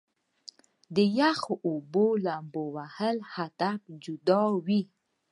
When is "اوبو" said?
1.67-2.07